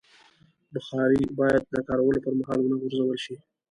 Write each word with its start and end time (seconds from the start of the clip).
بخاري 0.73 1.21
باید 1.39 1.63
د 1.73 1.75
کارولو 1.87 2.23
پر 2.25 2.33
مهال 2.39 2.59
ونه 2.61 2.77
غورځول 2.81 3.17
شي. 3.25 3.35